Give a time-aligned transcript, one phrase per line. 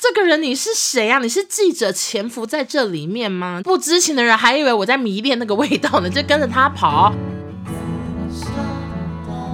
[0.00, 1.18] 这个人你是谁啊？
[1.18, 3.60] 你是记者潜伏在这里面吗？
[3.62, 7.12] 不知情的人还以为我在迷恋那个味道呢，就跟着他跑。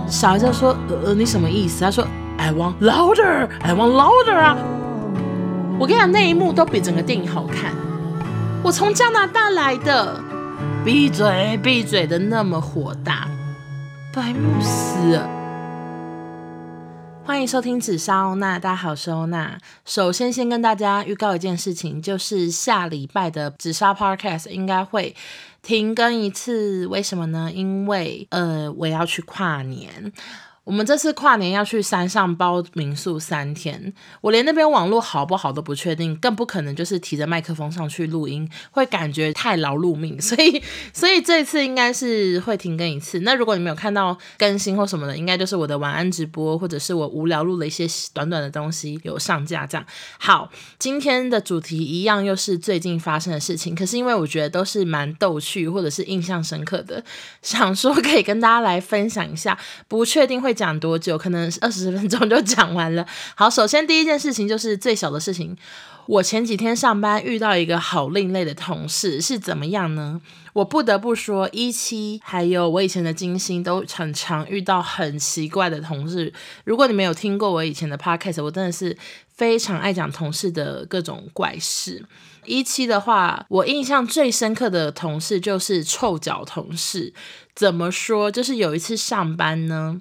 [0.08, 2.06] 小孩就说：“呃，你什么意思？”他说
[2.38, 4.56] ：“I want louder, I want louder 啊！”
[5.80, 7.74] 我跟你讲，那一幕都比整个电影好看。
[8.62, 10.22] 我从加拿大来的，
[10.84, 13.26] 闭嘴，闭嘴的那么火大，
[14.14, 15.20] 白慕斯。
[17.26, 19.58] 欢迎收听紫砂欧娜，大家好，我是欧娜。
[19.84, 25.12] 首先，先跟大家预告一件事情，就是下礼拜的紫砂 Podcast 应该会
[25.60, 26.86] 停更一次。
[26.86, 27.50] 为什么呢？
[27.52, 30.12] 因为呃，我要去跨年。
[30.66, 40.60] 我们这次跨年要去山上包民宿三天，我连那边网络好不好都不确定，更不可能就是提着麦克风上去录音，会感觉太劳碌命，所以
[40.92, 43.20] 所以这次应该是会停更一次。
[43.20, 49.86] 那如果你没有看到更新或什么的，应该就是我的晚安直播，或者是我无聊录了一些短短的东西有上架这样。
[50.18, 57.04] 好，今天的主题一样又是最近发生的事情，可是因为我觉得都是蛮逗趣或者是印象深刻的，
[57.40, 60.55] 想说可以跟大家来分享一下，不确定会。
[60.56, 61.18] 讲多久？
[61.18, 63.06] 可能二十分钟就 讲完了。
[63.34, 65.56] 好，首先第一件事情就是最小的事情。
[66.06, 70.20] 我前几天上班遇到一个好另类的同事，是怎么样呢？
[70.52, 76.32] 我不得不说，一期还有我以前的金星都很常遇到很奇怪的同事。
[76.64, 78.96] 如果你没有听过我以前的 podcast，我真的是
[79.34, 82.04] 非常爱讲同事的各种怪事。
[82.44, 87.12] 一期的话，我印象最深刻的同事就是臭脚同事。
[87.56, 88.30] 怎么说？
[88.30, 90.00] 就是有一次上班呢。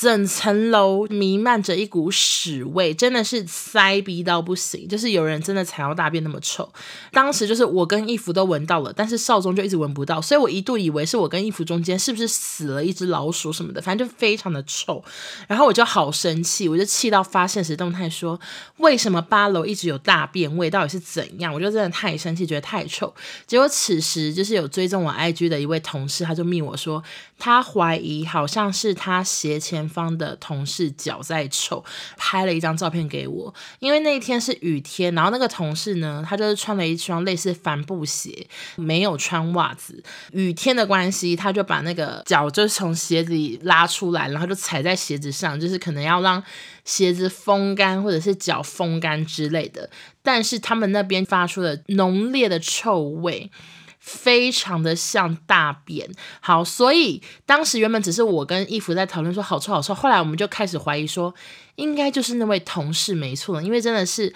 [0.00, 4.88] 整层楼弥漫着一股屎味，真的是塞逼到不行。
[4.88, 6.66] 就是有人真的踩到大便那么臭，
[7.12, 15.04] 当时就是我跟义父都闻到了，但是少宗就一直闻不到，所以我一度以为是我跟义父中间是不是死了一只老鼠什么的，反正就非常的臭。
[15.46, 18.40] 然后我就好生气，我就气到发现时动态说，
[18.78, 21.52] 为什么八楼一直有大便味，到底是怎样？
[21.52, 23.12] 我就真的太生气，觉得太臭。
[23.46, 27.04] 结果此时就是有追踪我 IG 的一位同事，他就密我说，
[27.38, 29.89] 他怀疑好像是他斜前。
[29.90, 31.84] 方的同事脚在臭，
[32.16, 33.52] 拍了一张照片给我。
[33.80, 38.46] 因为那一天是雨天，然后那个同事呢，他就是穿了一双类似帆布鞋，
[38.76, 40.02] 没有穿袜子。
[40.32, 46.42] 雨天的关系，他就把那个脚就从鞋子里拉出来，然后就踩在鞋子上，就是可能要让
[46.84, 49.90] 鞋子风干或者是脚风干之类的。
[50.22, 53.50] 但是他们那边发出了浓烈的臭味。
[54.00, 61.32] 非常的像大便，好，所以当时原本只是我跟义福在讨论说好臭好臭，后来我们就开始怀疑说，
[61.76, 64.32] 应该就是那位同事没错，因为真的是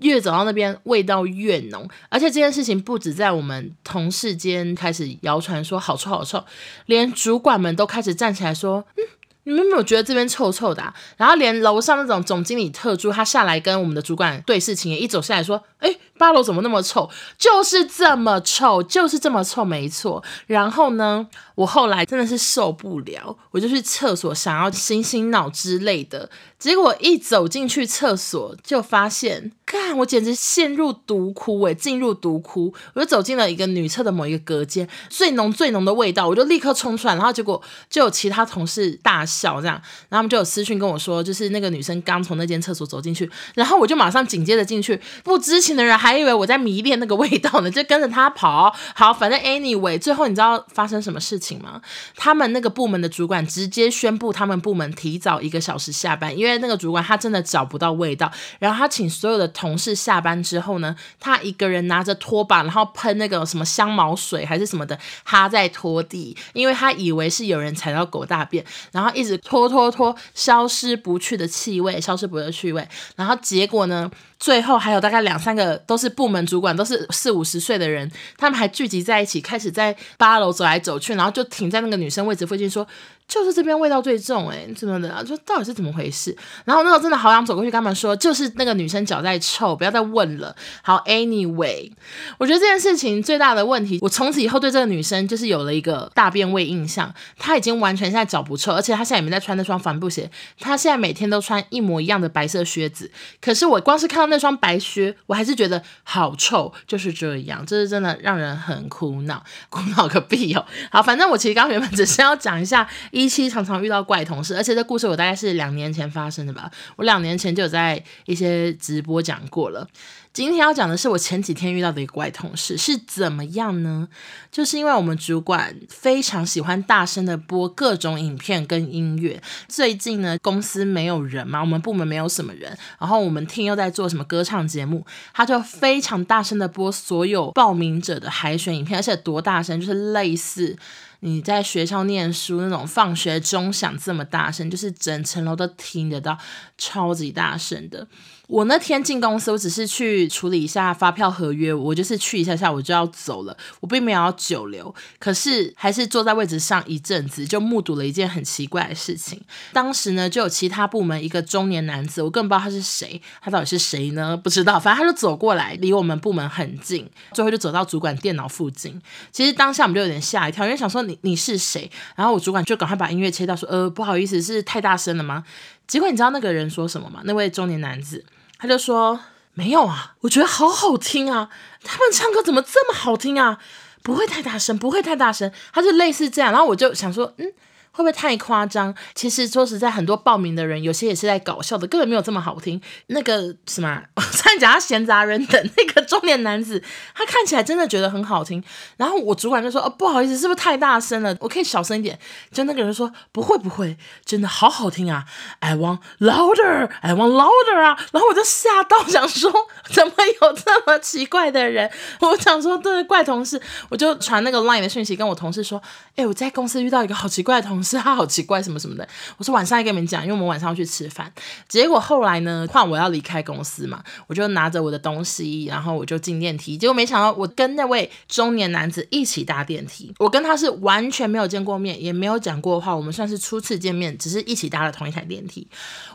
[0.00, 6.44] 越走到那边味道越浓，而且这件事情不止在我们同事间开始谣传说好臭好臭，
[6.86, 9.02] 连主管们都开始站起来说，嗯，
[9.42, 10.94] 你们有没有觉得这边臭臭的啊？
[11.16, 15.96] 然后连楼上那种总经理特助他下来跟我们的主管对事情，一走下来说，哎。
[16.18, 17.08] 八楼怎么那么臭？
[17.38, 20.20] 就是这么臭，就是这么臭，没错。
[20.48, 21.24] 然后呢，
[21.54, 26.28] 我后来真的是受不了，我就去厕所想要醒醒脑之类的。
[26.58, 32.74] 结果一走进去厕所，就发现，看我简直陷入毒窟诶，进入毒窟。
[32.94, 37.14] 我就走进了一个女厕的某一个隔间，最浓最浓的味道，我就立刻冲出来。
[37.14, 46.18] 然后结果就有其他同事大笑，这样，然后他们就有私讯跟我说，就是那个女生刚从那间厕所走进去，然后我就马上紧接着进去，不知情的人还。
[46.18, 48.74] 以为我在迷恋那个味道呢， 就跟着他跑。
[48.92, 51.80] 好，反正 anyway，最后你知道发生什么事情吗？
[52.16, 58.28] 他们那个部门的主管直接宣布他们部门提早一个小时下班，因为那个主管他真的找不到味道。
[58.58, 72.88] 然后他请所有的同事下班之后呢，他一个人拿着拖把，然后喷那个什么香茅水还是什么的，他在拖地，因为他以为是有人踩到狗大便，然后一直拖拖拖，消失不去的气味，消失不去的气味。
[73.14, 74.10] 然后结果呢？
[74.38, 82.86] 最后还有大概两三个都是部门主管，都是四五十岁的人，他们还聚集在一起，开始在八楼走来走去，然后就停在那个女生位置附近说。
[83.28, 85.22] 就是这边味道最重哎，怎么的啊？
[85.22, 86.34] 就到底是怎么回事？
[86.64, 90.56] 然后那时候真的好想走过去跟他们说，就是那个女生脚在臭，不要再问了。
[90.82, 91.92] 好，anyway，
[92.38, 97.12] 我觉得这件事情最大的问题，我从此以后对这个女生就是有了一个大便味印象。
[97.36, 103.10] 她已经完全现在脚不臭，而且她现在也没在穿那双帆布鞋，她现在每天都穿一模一样的白色靴子。
[103.42, 110.64] 可是我光是看到那双白靴，我还是觉得好臭，就是这样，这是真的让人很苦恼，苦恼个屁哦。
[110.90, 112.88] 好，反正我其实刚原本只是要讲一下。
[113.18, 116.70] 一期常常遇到怪同事，而且这故事我大概是两年前发生的吧。
[116.94, 119.88] 我两年前就有在一些直播讲过了。
[120.32, 124.06] 今天要讲的是我前几天遇到的一个怪同事是怎么样呢？
[124.52, 129.42] 就是因为我们主管非常喜欢大声的播各种影片跟音乐。
[129.66, 135.04] 最近呢，公司没有人嘛，我们部门没有什么人，然后我们听又在做什么歌唱节目，
[135.34, 140.76] 他就非常大声的播所有报名者的海选影片，而且多大声，就是类似
[141.20, 146.38] 你在学校念书那种放学钟响这么大声，就是整层楼都听得到，
[146.76, 148.06] 超级大声的。
[148.48, 159.38] 我那天进公司，我只是去处理一下发票合约，我就是去一下下我就要走了，我并没有要久留，可是还是坐在位置上一阵子，就目睹了一件很奇怪的事情。
[159.74, 164.34] 当时呢，就有其他部门一个中年男子，我更不知道他是谁，他到底是谁呢？
[164.34, 168.98] 不知道，反正他就走过来，离我们部门很近，最后就走到主管电脑附近。
[169.30, 171.90] 其实当下我们就有点吓一跳，因为想说你你是谁？
[172.16, 175.44] 然后我主管就赶快把音乐切掉说，呃，不好意思，是太大声了吗？
[175.86, 177.20] 结果你知道那个人说什么吗？
[177.24, 178.24] 那位中年男子。
[178.58, 179.20] 他就说
[179.54, 181.48] 没有啊，我觉得好好听啊，
[181.82, 183.58] 他们唱歌怎么这么好听啊？
[184.02, 186.50] 不会太大声，不会太大声，他就类似这样。
[186.52, 187.52] 然后我就想说，嗯。
[187.98, 188.94] 会不会太夸张？
[189.12, 192.80] 其实说实在，很多报名的人有些也是在搞笑的，根本没有这么好听。
[193.08, 196.80] 那个什么，我 差点讲他闲杂人等，那个中年男子，
[197.12, 198.62] 他看起来真的觉得很好听。
[198.98, 201.36] 然后我主管就说：“哦，不好意思，是不是太大声了？
[201.40, 202.16] 我可以小声一点。”
[202.54, 205.24] 就那个人说：“不会不会，真的好好听啊
[205.58, 209.52] ！I want louder, I want louder 啊！”然后我就吓到，想说
[209.90, 211.90] 怎么有这么奇怪的人？
[212.20, 215.82] 我想说这是怪同事，我就传那个 line 的讯息跟我同事说
[216.14, 219.08] ：“哎，我在公司遇到一个好奇怪的同事。”是他好奇怪什么什么的，
[219.38, 221.32] 我说晚上再跟你们讲，因为我们晚上要去吃饭。
[221.66, 226.76] 结果后来呢，换我要离开公司嘛，我就拿着我的东西，然后我就进电梯。
[226.76, 230.14] 结果没想到，我跟那位中年男子一起搭电梯。
[230.18, 235.66] 我跟他是完全没有见过面，也没有讲过话，我们算是初次见面，只是一起搭了同一台电梯。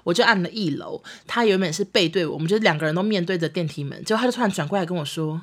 [0.04, 4.04] 我就按了一楼，他原本是背对我，我们就两个人都面对着电梯门。
[4.04, 5.42] 结果他就突然转过来跟我说：“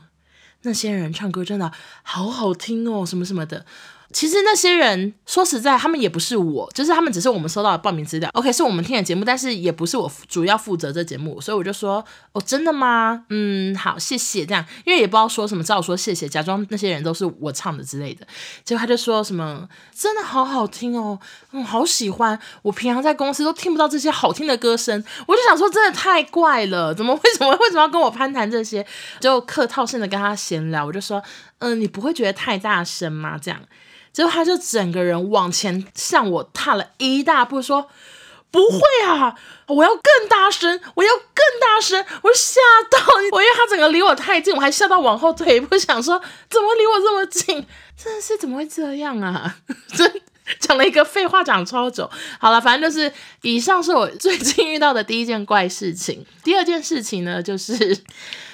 [0.63, 1.73] 那些人唱歌真的
[2.03, 3.65] 好好听哦，什么什么的。”
[4.13, 8.29] 其实那些人说实在，他们也不是我，就是他们只是我们收到的报名资料。
[8.35, 13.25] OK，是我们听的节目，但是也不是我主要负责这节目，所以我就说哦，真的吗？
[13.29, 18.27] 嗯，好，谢谢这样，因为也不知道说什么，只好说谢谢，假装那些人都是我唱的之类的。
[18.65, 21.19] 结果他就说什么真的好好听哦，
[21.53, 22.37] 嗯，好喜欢。
[22.63, 28.85] 我平常在公司都听不到这些好听的歌声，我就想说真的太怪了，怎么为什么为什么要跟我攀谈这些？
[29.21, 31.23] 就客套性的跟他闲聊，我就说
[31.59, 33.39] 嗯，你不会觉得太大声吗？
[33.41, 33.61] 这样。
[34.13, 37.89] 结果他就整个人往前向我踏了一大步，说
[38.51, 39.37] ：“不会啊，
[39.69, 42.61] 我要更大声，我要更大声！”我吓
[42.91, 42.99] 到
[43.33, 47.67] 我，因为他整个离我太近，我还吓到往后退一步，想说怎么离我这么近？
[47.97, 49.57] 真的是怎么会这样啊？
[49.95, 50.21] 真
[50.59, 52.11] 讲了一个废话，讲超久。
[52.41, 53.13] 好了，反正就是
[53.43, 56.27] 以上是我最近遇到的第一件怪事情。
[56.43, 57.97] 第二件事情呢，就是。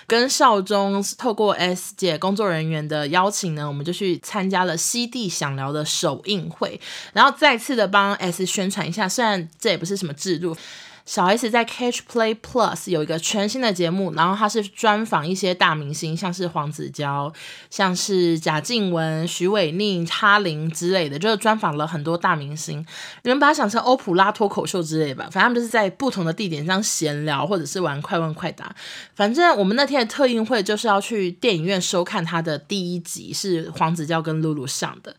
[0.06, 6.80] 跟少中透过 S 姐工作人员的邀请呢，我们就去参加了西地想聊的首映会，
[7.12, 10.56] 然后再次的帮 S 宣传一下，虽然这也不是什么制度。
[11.06, 17.32] 小 S 在 Catch Play Plus 有一个全新的节目，然后他是专访一些大明星，像是黄子佼，
[17.70, 22.84] 像是贾静雯、许玮宁、哈林之类的，就是专访了很多大明星。
[23.22, 28.74] 你们把它想成欧普拉脱口秀之类吧，反正他们就是在不同的地点这样闲聊，或者是玩快问快答。
[29.14, 35.14] 反正我们那天的特映会就是要去电影院收看他的第一集，是黄子佼跟露露上的。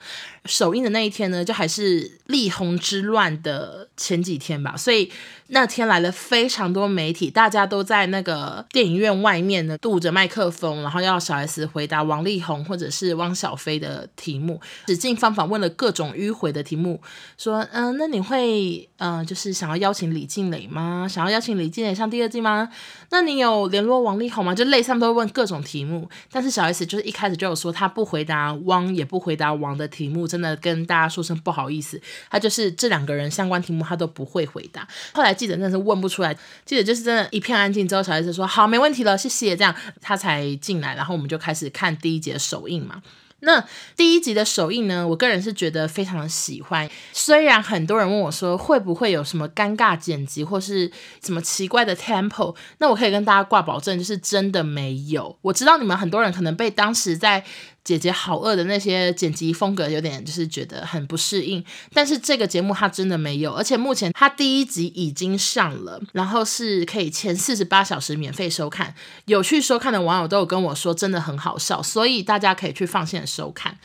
[0.47, 5.11] 首映的那一天呢，就还是力宏之乱的前几天吧，所以
[5.47, 17.01] 那天来了非常多媒体，大家都在那个电影院外面呢，堵着麦克风，然后要小 S 回答王力宏或者是汪小菲的题目，使尽方法问了各种迂回的题目，
[17.37, 21.07] 说，嗯、那你会，嗯、就是想要邀请李静蕾吗？
[21.09, 22.69] 想要邀请李静蕾上第二季吗？
[23.09, 24.53] 那你有联络王力宏吗？
[24.53, 30.27] 就类似他们都会问各种题目，但是小 S 就是一开始就有说他不回答汪，也不回答王的题目。
[30.37, 34.87] 真的跟大家说声不好意思，他就是这两个人相关题目他都不会回答。
[35.13, 36.31] 后来记者真的是问不出来，
[36.63, 43.01] 记者就是真的一片安静之后，小孩子说好，没问题了，谢谢，这样他才进来，然后我们就开始看第一集首映嘛。
[43.41, 43.63] 那
[43.95, 46.89] 第一集的首映呢，我个人是觉得非常的喜欢。
[47.13, 50.91] 虽然很多人问我说会不会有什么尴尬剪辑或是
[51.23, 55.37] 什么奇怪的 tempo，那我可以跟大家挂保证，就是真的没有。
[55.43, 57.45] 我知道你们很多人可能被当时在
[57.87, 61.63] 姐姐好饿的那些剪辑风格有点就是觉得很不适应，
[61.93, 73.77] 但是这个节目它真的没有，而且目前它第一集已经上了，然后是可以前四十八小时免费收看，有去收看的网友都有跟我说真的很好笑，所以大家可以去放线收看。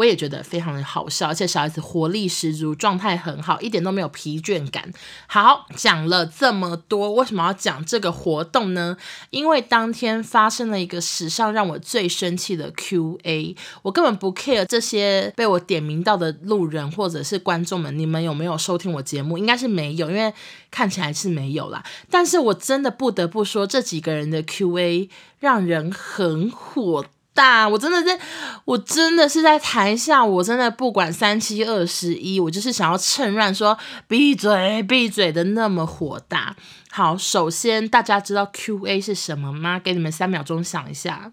[0.00, 4.90] 我也觉得非常的好笑，而且小 S 活力十足，状态很好，一点都没有疲倦感。
[5.26, 8.96] 好，讲了这么多，为什么要讲这个活动呢？
[9.28, 19.36] 因为当天发生了一个史上让我最生气的 Q&A，我根本不 care 这些被我点名到的路人或者是观众们，你们有没有收听我节目？
[19.36, 20.32] 应该是没有，因为
[20.70, 21.84] 看起来是没有啦。
[22.10, 27.04] 但是我真的不得不说，这几个人的 Q&A 让人很火。
[27.32, 28.18] 大，我真的是，
[28.64, 36.56] 我真的是在台下，我真的不管三七二十一，我就是想要趁乱说闭嘴闭嘴的那么火大。
[36.90, 39.78] 好，首先大家知道 Q&A 是什么吗？
[39.78, 41.32] 给你们三秒钟想一下。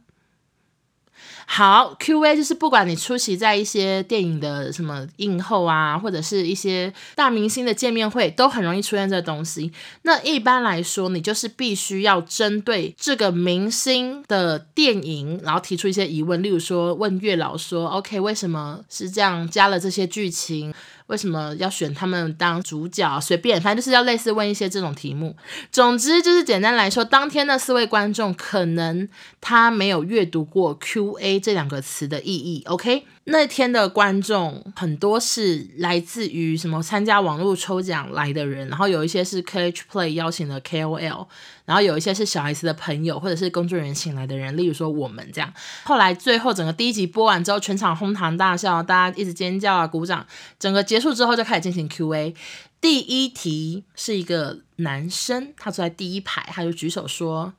[1.49, 9.71] 好，Q&A 就是不管你出席在一些电影的什么映后啊，或者是一些大明星的见面会，都很容易出现这东西。
[10.01, 20.73] 那一般来说，你就是必须要针对这个明星的电影，然后提出一些疑问，例如说问月老说：“OK，为什么是这样加了这些剧情？”
[21.07, 23.17] 为什么要选他们当主角？
[23.21, 25.33] 随便，反正就是要类似问一些这种题目。
[25.71, 29.07] 总之就是简单来说，当天的四位观众可能
[29.39, 32.63] 他没有阅读过 “Q&A” 这两个词的意义。
[32.65, 33.05] OK。
[33.29, 41.27] 那天的观众很多是来自于什么参加网络抽奖来的人，然后有一些是 KH Play 邀请的 KOL，
[41.65, 45.53] 然后有一些是小 S 的朋友或者是工作人员请来的人，例如说我们这样。
[45.83, 50.25] 后来最后整个第一集播完之后，全场哄堂大笑，大家一直尖叫啊鼓掌。
[50.57, 52.33] 整个结束之后就开始进行 QA。
[52.79, 57.51] 第一题是一个男生，他坐在第一排，他就举手说。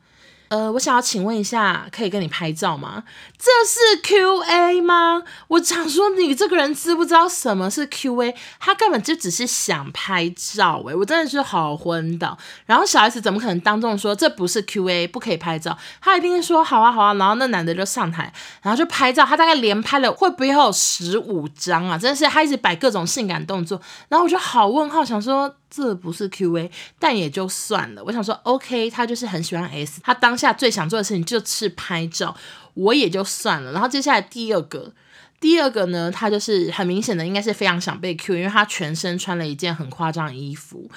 [0.48, 3.04] 呃，我想要请问一下，可以跟你拍照吗？
[3.36, 5.22] 这是 Q&A 吗？
[5.48, 8.34] 我想说，你这个人知不知道什么是 Q&A？
[8.58, 12.36] 他根本就只是想拍照，诶，我真的是好昏倒。
[12.66, 15.76] 然后小 S 怎么可能当众说这不是 Q&A，不可以拍照？
[16.00, 17.14] 他一定说好啊好啊。
[17.14, 21.98] 然后那男的就上台，然后就拍照，他大概连拍了会不会有十五张啊？
[21.98, 25.54] 真的是他一直摆各种性感动作，然后我就好问号，想说。
[25.70, 28.02] 这不是 Q&A，但也就算了。
[28.04, 32.36] 我想说，OK，他就是很喜欢 S，他当下最想做的事情就是拍照，
[32.74, 33.72] 我也就算了。
[33.72, 34.92] 然后接下来第二个，
[35.40, 40.90] 第二个呢，他就是很明显的应该是非常想被 Q，因为他全身穿了一件很夸张的衣服，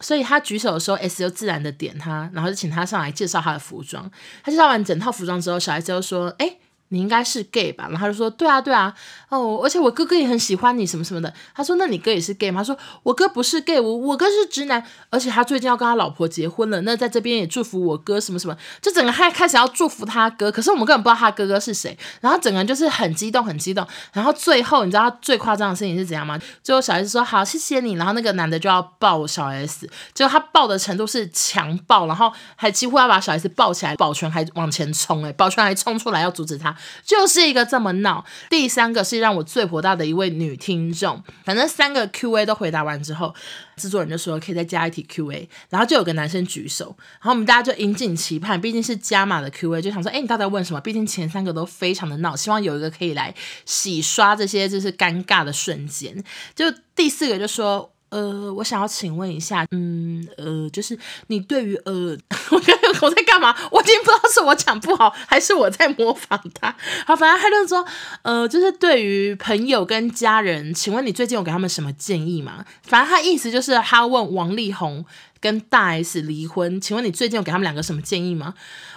[0.00, 4.10] 所以他举手的时候，S 就自然的点他，然后就请他上来介绍他的服装。
[4.42, 6.58] 他介绍完整套服装之后，小 S 就说：“哎。”
[6.88, 7.84] 你应该是 gay 吧？
[7.90, 8.94] 然后他就说：“对啊，对啊，
[9.28, 16.80] 哦，而且我哥哥也很喜欢你，什么什么的。”他说：“那你哥也是 gay 吗？”他说：“我哥不是 gay，我我哥是直男，而且他最近要跟他老婆结婚了。
[16.82, 20.50] 那在这边也祝福我哥什么什么，就整个还开始要祝福他哥。
[20.50, 21.96] 可是我们根本不知道他哥哥是谁。
[22.20, 23.86] 然后整个人就是很激动，很激动。
[24.12, 26.38] 然后最后你知道他最夸张的事情是怎样吗？
[26.62, 27.94] 最后小 S 说：好，谢谢你。
[27.94, 37.68] 然后那个男的就要抱小 S，结果他抱的程度是强抱，然后还几乎要把小 S 抱起来，保全还往前冲，诶，保全还冲出来要阻止他，就是一个。
[37.68, 41.22] 这么闹，第三个是让我最火大的一位女听众。
[41.44, 43.34] 反正三个 Q&A 都回答完之后，
[43.76, 50.80] 制作人就说可以再加一题 Q&A，然后就有个男生举手，然后我们大家就引颈期盼，毕竟是加码的 Q&A，就想说，哎，你到底要问什么？
[50.80, 53.34] 毕竟前三个都非常的闹，希望有一个可以来
[53.66, 56.24] 洗刷这些就是尴尬的瞬间。
[56.54, 57.92] 就第四个就说。
[58.10, 60.98] 呃，我想要请问一下，嗯，呃，就是
[61.28, 62.16] 你对于呃，
[62.50, 63.54] 我刚刚我在干嘛？
[63.70, 66.74] 我已经不知道是我讲不好，还是我在模仿他。
[67.06, 67.84] 好，反正他就说，
[68.22, 72.64] 呃，就是对于朋友跟家人，请问你最近有给他们什么建议吗？
[72.82, 75.04] 反正他意思就是他问王力宏
[75.40, 78.54] 跟大 S 离婚，请问你最近有给他们两个什么建议吗？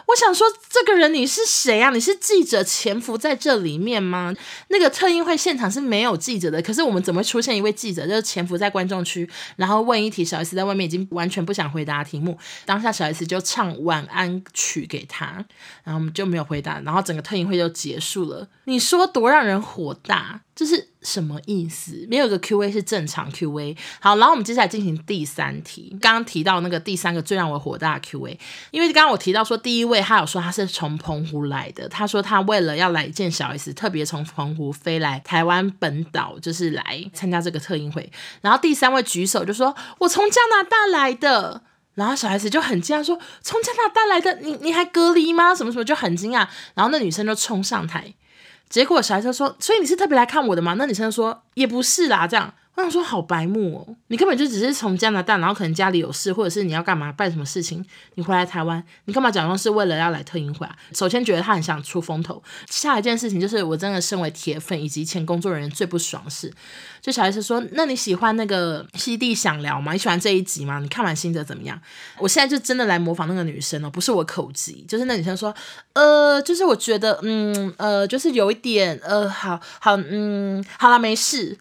[0.08, 1.90] 我想说，这个人你是谁啊？
[1.92, 4.34] 你是记者潜伏在这里面吗？
[4.70, 15.46] 那个特映会现场是没有记者的，可是我们怎么会出现一位记者，就是潜伏在观众区，然后问一题，小 S 在外面已经完全不想回答题目，当下小 S 就唱晚安曲给他，
[15.84, 18.48] 然后我们就没有回答，然后整个特映会就结束了。
[18.66, 20.42] 你说多让人火大？
[20.54, 22.06] 这是什么意思？
[22.08, 23.76] 没有个 Q&A 是正常 Q&A。
[24.00, 25.98] 好，然后我们接下来进行第三题。
[26.00, 28.38] 刚刚提到那个第三个最让我火大的 Q&A，
[28.70, 38.12] 因为刚刚我提到说第一位他有说他是从澎湖来的，他说他为了要来见小 S，特别从澎湖飞来台湾本岛，就是来参加这个特映会。
[38.42, 41.64] 然后第三位举手就说：“我从加拿大来的。”
[41.96, 45.54] 然后小 S 就很惊讶说：“从加拿大来的，你你还隔离吗？
[45.54, 46.48] 什么什么？”就很惊讶。
[46.74, 48.14] 然后那女生就冲上台。
[48.70, 57.86] 结果小孩就说：“所以你是特别来看我的吗？”那女生说：“也不是啦。”这样，我我说好白目哦，你根本就只是从加拿大，然后可能家里有事，或者是你要干嘛办什么事情，
[58.16, 60.76] 你回来台湾，你干嘛假装是为了要来特映会啊？
[60.94, 66.52] 首先觉得他很想出风头，下一件事情就是我真的身为铁粉以及前工作人员最不爽的是，
[67.00, 69.94] 就小 S 说，那你喜欢那个西地想聊吗？
[69.94, 70.80] 你喜欢这一集吗？
[70.80, 71.80] 你看完心得怎么样？
[72.18, 75.56] 我现在就真的来模仿那个女生哦，不是我口急，就是那女生说，
[75.94, 81.58] 呃，就是我觉得，嗯，呃，就是有一点，呃，好好，嗯，好了，没事。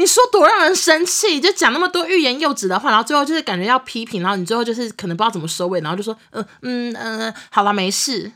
[0.00, 8.32] 你说多让人生气，就讲那么多欲言又止的话，然后最后就是感觉要批评，然后你最后就是可能不知道怎么收尾，然后就说嗯嗯嗯，好了，没事。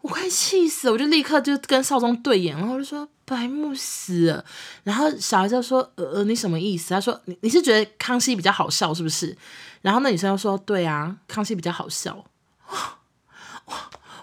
[0.00, 4.42] 我快气死了，我就立刻就跟少宗对眼，然后就说白目死了。
[4.84, 6.94] 然后小孩就说呃呃，你什么意思？
[6.94, 9.36] 他说你你是觉得康熙比较好笑是不是？
[9.82, 12.24] 然后那女生又说对啊，康熙比较好笑。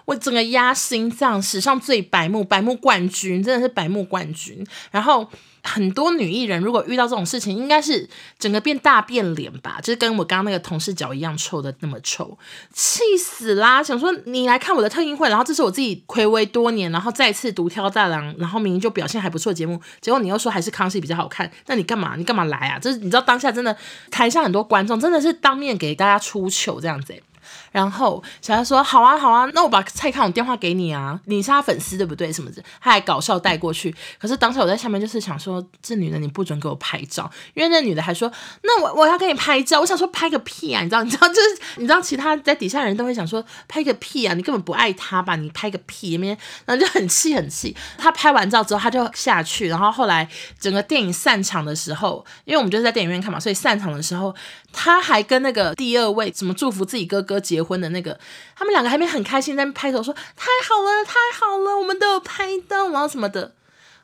[0.06, 4.66] 我整个压心脏，史上最白目，白目冠军，真的是白目冠军。
[4.90, 5.30] 然后。
[5.66, 12.38] 很多女艺人如果遇到这种事情，应该是整个变大变脸吧，就是跟我刚刚那个同事脚一样臭的那么臭，
[12.72, 13.82] 气死啦！
[13.82, 22.14] 想说你来看我的特映会，然后这是我自己睽违多年，然后再次独挑大梁，然后明明就表现还不错的节目，结果你又说还是康熙比较好看，那你干嘛？
[22.16, 22.78] 你干嘛来啊？
[22.78, 23.74] 就是你知道当下真的
[24.10, 27.14] 台下很多观众真的是当面给大家出糗这样子。
[27.74, 32.32] 然后小孩说：“好啊，好啊，那我把蔡康永电话给你啊，你是他粉丝对不对？
[32.32, 33.92] 什么的，他还搞笑带过去。
[34.16, 38.30] 可是当时我在下面就是想说，这女的你不准给我拍照，因为那女的还说，
[38.62, 39.80] 那我我要给你拍照。
[39.80, 41.02] 我想说拍个屁啊，你知道？
[41.02, 45.34] 你知道就是你知道，其他在底下人都会想说拍个屁啊，你根本不爱他吧？
[45.34, 46.38] 你拍个屁，然
[46.68, 47.74] 后就很气很气。
[47.98, 50.28] 他拍完照之后他就下去，然后后来
[50.60, 54.32] 整个电影散场的时候，因为我们就是在电影院看嘛，所以散场的时候
[54.72, 57.80] 他还跟那个第二位怎么祝福自己哥哥结婚。
[57.80, 58.18] 的那个，
[58.56, 63.54] 他们两个还没很开心，在那拍手说太好了，太好了，我们都有拍到，然后什么的，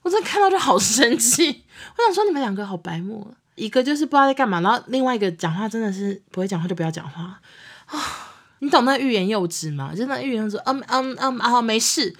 [0.02, 1.64] 我真的看到就好生气。
[1.97, 7.40] 我想说你们两个好白目，一个就是不知道在干嘛，然后另外一个讲话真的是不会讲话就不要讲话
[7.87, 7.99] 啊！
[8.59, 9.93] 你懂那欲言又止吗？
[9.97, 12.14] 就那欲言又止，嗯嗯嗯啊，没事，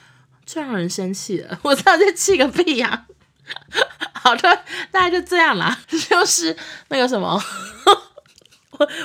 [0.47, 1.59] 最让人生气了。
[1.65, 3.07] 我知道这气个屁呀、
[4.15, 6.57] 好的，大概就这样啦，就是
[6.89, 7.43] 那个什么。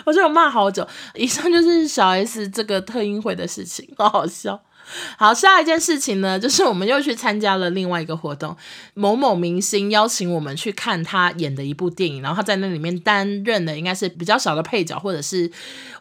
[0.05, 4.64] 我就骂好久，以上就是小 S 这个特映会的事情，好好笑。
[5.17, 8.55] 好，下一件事情呢，就是我们又去参加了另外一个活动，
[8.93, 15.51] 某某明星邀请我们去看他演的一部电影，然后他在那里面担任的应该是比较小的配角，或者是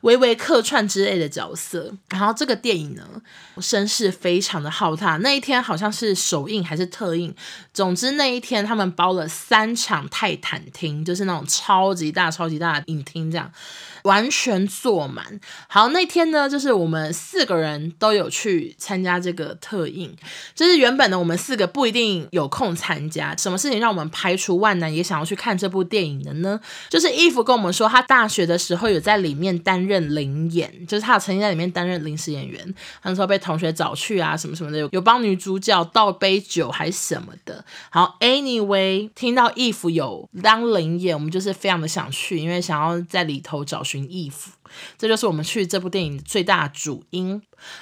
[0.02, 1.92] 微微客串之类的角色。
[2.08, 3.02] 然后这个电影呢，
[3.60, 7.34] 声势非常的浩大，那一天好像是首映还是特映，
[7.72, 13.50] 总之那一天他们包了三场泰坦厅，就是那种超级大、超级大的影厅，这样。
[14.04, 15.40] 完全坐满。
[15.66, 20.14] 好，那天呢，就是我们四个人都有去参加这个特映。
[20.54, 23.34] 就是原本呢，我们四个不一定有空参加。
[23.36, 26.60] 什么事情让我们排除万难也想要去看这部电影的呢？
[26.88, 32.74] 就是义父跟我们说，他大学的时候有在里面担任临演，就是他曾经在里面担任临时演员。
[33.02, 37.64] 那时候被同学找去啊，什么什么的，有有帮女主角倒杯酒还是什么的。
[37.90, 44.50] 好，anyway，听到义父有当临演，我们就是非常的想去，因为想要在里头找寻义父。
[44.98, 47.40] 这就是我们去这部电影最大主因。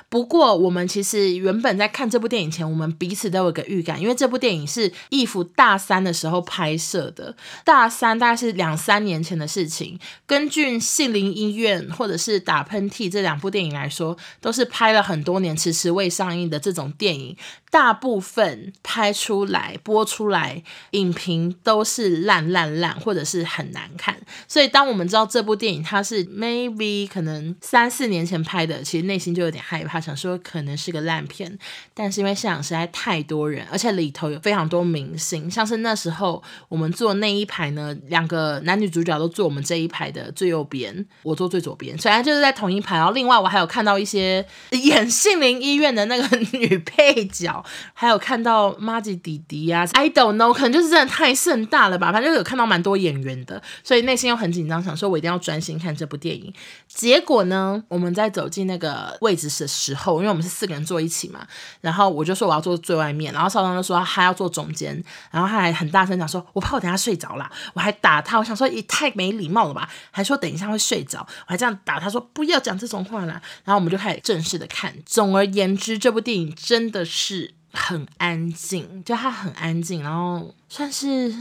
[0.09, 7.35] 不过，我们其实原本在看这部电影前，我们彼此都有个预感，因为这部电影是义父大三的时候拍摄的。
[7.65, 9.99] 大三大概是两三年前的事情。
[10.25, 17.37] 根据《杏林医院》或者是《打喷嚏》这两部电影来说，都是拍了很多年迟迟未上映的这种电影。
[17.71, 24.21] 大部分拍出来播出来，影评都是烂烂烂，或者是很难看。
[24.47, 26.82] 所以，当我们知道这部电影它是 maybe
[27.13, 31.59] 可能三四年前拍的，其实内心就有点害怕，想说可能是个烂片。
[31.95, 42.97] 但是因为现场实在太多人，而且里头有非常多明星，像是那时候我们坐那一排呢，两个男女主角都坐我们这一排的最右边，我坐最左边，虽然就是在同一排。
[42.97, 47.65] 然后另外我还有看到一些 演杏林医院的那个 女配角。
[47.95, 56.53] 还有看到麻吉弟弟、啊，I don't know，可能就是真的太盛大了吧，反正有看到蛮多演员的，所以内心又很紧张，想说我一定要专心看这部电影。
[56.89, 61.47] 结果呢，我们在走进那个位置的时候，因为我们是四个人坐一起嘛，
[61.81, 74.95] 然后我就说我要坐最外面，然后少东就说他要坐中间，然后他还很大声讲说，我怕我等下睡着啦，我还打他，我想说也太没礼貌了吧，还说等一下会睡着，我还这样打他说不要讲这种话啦，然后我们就开始正式的看。
[75.07, 77.55] 总而言之，这部电影真的是。
[77.75, 81.35] 很安静，就它很安静，然后算是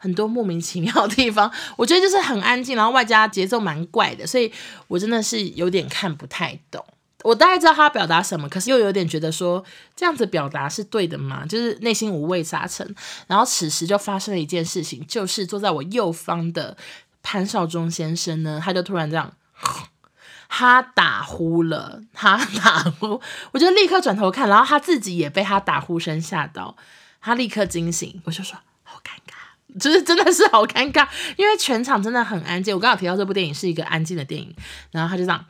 [0.00, 1.48] 很多莫名其妙的地方。
[1.78, 4.52] 我觉得就是很安静，然后外加节奏蛮怪的，所以
[4.88, 6.84] 我真的是有点看不太懂。
[7.22, 9.62] 我大概知道他表达什么，可是又有点觉得说
[9.94, 11.44] 这样子表达是对的吗？
[11.46, 12.96] 就是内心五味杂陈。
[13.26, 16.74] 然后此时就发生了一件事情，就是坐在我右方的
[17.22, 19.30] 潘少忠先生呢，他就突然这样，
[20.48, 23.20] 他打呼了，他打呼，
[23.52, 26.74] 我就立刻转头看，然后他自己也被他打呼声吓到，
[27.20, 29.34] 他立刻惊醒，我就说好尴尬，
[29.78, 31.06] 就是真的是好尴尬，
[31.36, 32.74] 因为全场真的很安静。
[32.74, 34.54] 我刚好提到这部电影是一个安静的电影，
[34.90, 35.44] 然后他就这样。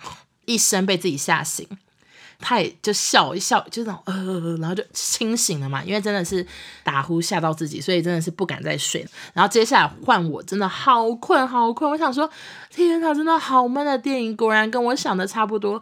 [0.46, 1.64] 一声被自己吓醒，
[2.40, 5.84] 他也就笑一笑，就那种呃，然后就清醒了嘛。
[5.84, 6.44] 因为真的是
[6.82, 9.06] 打呼吓到自己，所以真的是不敢再睡。
[9.32, 11.88] 然后接下来换我，真的好困好困。
[11.88, 12.28] 我想说，
[12.68, 15.80] 天哪，真的好闷的电影，果然跟我想的差不多。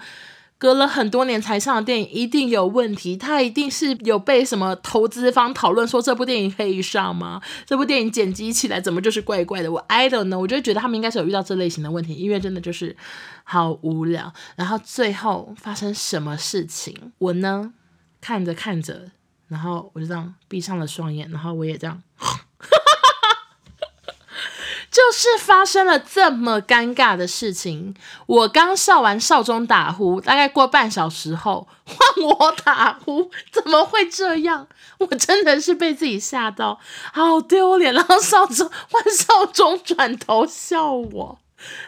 [0.58, 7.40] 隔了很多年才上的电影一定有问题，他一定是有被什么投资方讨论说这部电影可以上吗？
[7.64, 9.70] 这部电影剪辑起来怎么就是怪怪的？
[9.70, 12.96] 我 I don't know，我就觉得他们应该是有遇到这类型的问题，因为真的就是
[13.44, 14.32] 好无聊。
[14.56, 17.12] 然后最后发生什么事情？
[17.18, 17.72] 我呢
[18.20, 19.12] 看着看着，
[19.46, 22.02] 然后我就这样闭上了双眼，然后我也这样。
[24.90, 27.94] 就是发生了这么尴尬的事情。
[28.26, 34.66] 我刚笑完少中打呼，大概过半小时后换我打呼，怎么会这样？
[34.98, 36.80] 我真的是被自己吓到，
[37.12, 37.92] 好丢脸。
[37.92, 41.38] 然后少中换少中转头笑我，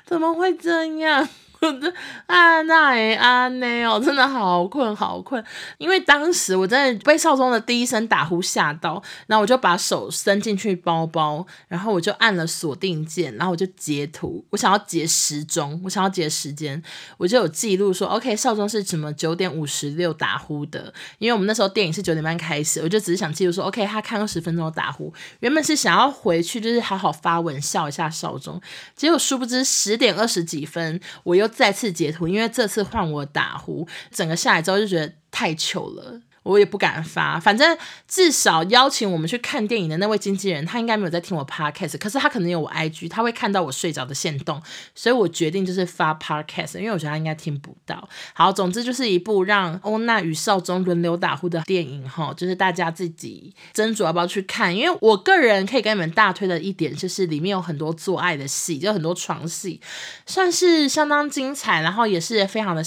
[0.04, 1.28] 怎么会这样？
[2.26, 5.44] 啊，那哎啊，那哦，真的好困好困，
[5.76, 16.82] 因为当时我真的被少宗的第一声打呼吓到，然后我就把手伸进去包包，然后我就按了锁定键，然后我就截图，我想要截时钟，我想要截时间，
[17.18, 28.58] 我就有记录说，OK，少宗是什么九点五十六打呼的，因为我们那时候电影是九点半开始，我就只是想记录说，OK，他看二十分钟打呼，原本是想要回去就是好好发文笑一下少宗，
[28.96, 31.49] 结果殊不知十点二十几分我又。
[31.50, 36.22] 再次截图，因为这次换我打呼，整个下来之后就觉得太糗了。
[36.42, 37.76] 我也不敢发，反正
[38.08, 44.60] 至少邀请我们去看电影的那位经纪人，他应该没有在听我 podcast，可是他可能有我 IG，他会看到我睡着的线动，
[44.94, 48.08] 所以我决定就是发 podcast，因为我觉得他应该听不到。
[48.32, 59.80] 好，总之就是一部让欧娜与少宗轮流打呼的电影哈，就是大家自己斟酌要不要去看，因为我个人可以跟你们大推的一点就是里面有很多做爱的戏，就很多床戏，
[60.24, 62.82] 算是相当精彩，然后也是非常的。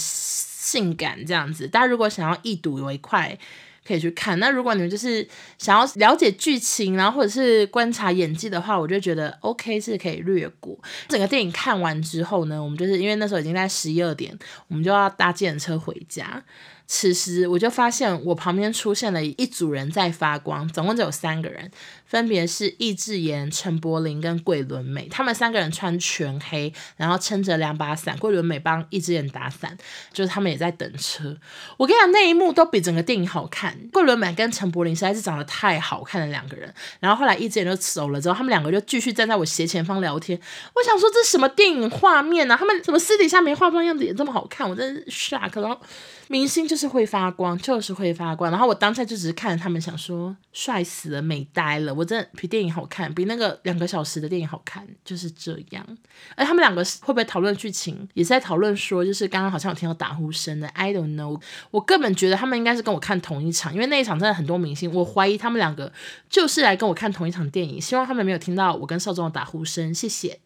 [0.64, 3.38] 性感这样子，大家如果想要一睹为快，
[3.86, 4.40] 可以去看。
[4.40, 10.80] 那如果你们就是想要了解剧情，然后或者是观察演技的话，我就觉得 OK 是可以略过。
[11.10, 14.34] 整个电影看完之后呢，我们就是因为那时候已经在十一二点，
[14.70, 16.42] 我们就要搭计程车回家。
[16.86, 21.70] 此时我就发现我旁边出现了一组人在发光，总共只有三个人。
[22.14, 28.16] 分别是易智言、陈柏霖跟桂纶镁，他们三个人穿全黑，然后撑着两把伞。
[28.20, 29.76] 桂纶镁帮易智言打伞，
[30.14, 31.36] 就是他们也在等车。
[31.76, 33.76] 我跟你讲，那一幕都比整个电影好看。
[33.92, 36.72] 桂纶镁跟陈柏霖实在是长得太好看了两个人。
[37.00, 40.40] 然后后来易智言就走了之后，他们两个就继续站在我斜前方聊天。
[40.76, 42.56] 我想说，这什么电影画面啊？
[42.56, 44.70] 他们怎么私底下没化妆，样子也这么好看？
[44.70, 45.60] 我真是 shock。
[45.60, 45.82] 然后
[46.28, 48.52] 明星就是会发光，就是会发光。
[48.52, 51.92] 然后我当下就只是看着他们，想说帅死了，美呆了。
[51.92, 52.03] 我。
[52.04, 55.88] 我真的比电影好看，比那个两个小时的电影好看，就是这样。
[56.36, 60.68] 而他们两个会不会讨论剧情，也是在讨论说，就是刚刚好像有听到打呼声的。
[60.68, 65.94] I don't know，我根本觉得他们应该是跟我看同一场，因为那一场真的很多明星，我怀疑他们两个
[66.30, 67.80] 就是来跟我看同一场电影。
[67.80, 70.42] 希望他们没有听到我跟少宗的打呼声，谢谢。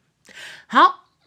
[0.67, 1.05] 好，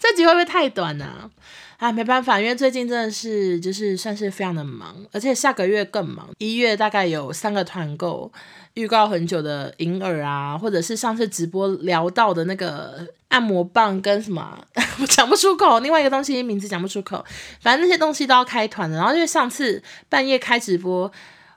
[0.00, 1.30] 这集会不会太短呢？
[1.78, 6.28] 啊，没办法，因为最近真的是就是算是非常的忙，而且下个月更忙。
[6.38, 8.32] 一月大概有三个团购，
[8.74, 14.58] 预告很久的银耳啊，或者是上次直播聊到的那个按摩棒跟什么，
[15.00, 17.24] 我讲不出口，另外一个东西名字讲不出口，
[17.60, 18.96] 反正那些东西都要开团的。
[18.96, 21.12] 然后因为上次半夜开直播。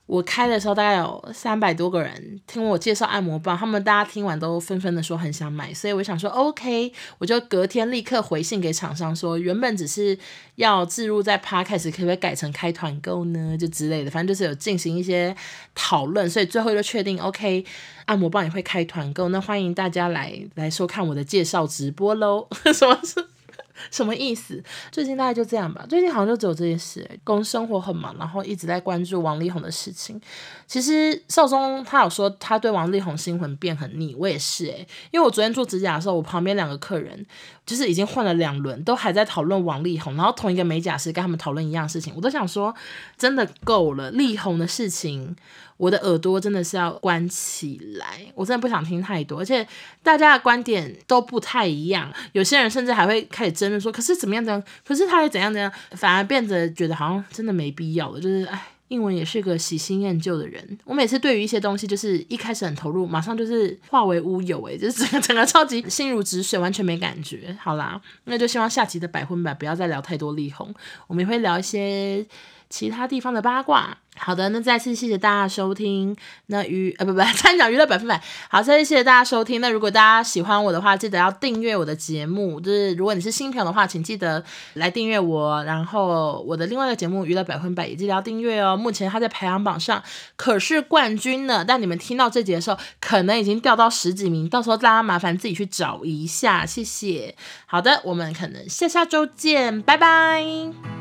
[0.09, 10.17] 我开的时候大概有三百多个人听我介绍按摩棒，他们大家听完都纷纷的说很想买，所以我想说 OK，我就隔天立刻回信给厂商说，原本只是
[10.55, 13.55] 要置入在 Podcast，可不可以改成开团购呢？
[13.55, 15.35] 就之类的，反正就是有进行一些
[15.75, 17.63] 讨论，所以最后就确定 OK，
[18.05, 23.27] 按摩棒也会开团购，那欢迎大家来来收看我的介绍直播喽， 什么是？
[23.91, 24.63] 什么意思？
[24.91, 25.85] 最近大概就这样吧。
[25.87, 30.19] 最近好像就只有这件事，欸，公生活很忙，然后一直在关注王力宏的事情。
[30.67, 37.25] 其实少宗他有说他对王力宏新魂变很腻，我也是诶、因为我昨天做指甲的时候，我旁边两个客人
[37.65, 42.73] 就是已经换了两轮，都还在讨论王力宏，然后同一个美甲师跟他们讨论一样事情，我都想说，
[43.17, 45.35] 真的够了，力宏的事情，
[45.79, 49.65] 我的耳朵真的是要关起来，我真的不想听太多，而且
[50.03, 58.61] 大家的观点都不太一样，有些人甚至还会开始争论说，可是怎么样怎样，可是他会怎样怎样，反而变得觉得好像真的没必要了，就是哎。
[58.89, 67.55] 英文也是个喜新厌旧的人，我每次对于一些东西就是一开始很投入，马上就是化为乌有，诶，就是整个整个超级心如止水，完全没感觉。
[67.61, 70.73] 好啦，那就希望下集的百分百不要再聊太多力宏，
[71.05, 72.25] 我们也会聊一些
[72.69, 73.97] 其他地方的八卦。
[74.21, 76.13] 好的，那再次谢谢大家收听。
[76.47, 78.21] 那娱呃不不， 参讲娱乐百分百。
[78.49, 79.61] 好，再次谢谢大家收听。
[79.61, 82.59] 那如果大家喜欢我的话，记得要订阅我的节目。
[82.59, 85.63] 就是如果你是新朋友的话，请记得来订阅我。
[85.63, 88.75] 然后我的另外一个节目娱乐百分百也记得要订阅哦。
[88.75, 90.03] 目前它在排行榜上
[90.35, 94.49] 可是冠军呢，但你们听到这集的时候，可能已经掉到十几名。
[94.49, 97.33] 到时候大家麻烦自己去找一下，谢谢。
[97.65, 100.98] 好的，我们可能下下周见，拜拜。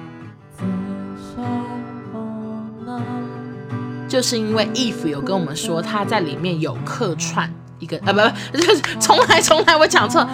[4.08, 10.26] 就是因为 Eve 有跟我们说他在里面有客串一个啊，不不，就是重来重来，我讲错，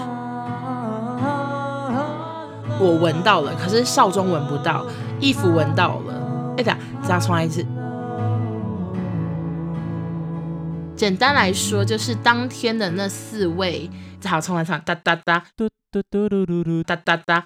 [2.79, 4.87] 我闻到了，可是少中闻不到
[5.21, 7.67] ，Eve 闻到了，哎，等下再重来一次。
[10.95, 13.91] 简单来说，就是当天的那四位，
[14.25, 17.43] 好，重来唱哒哒哒，嘟嘟嘟嘟嘟嘟，哒哒哒。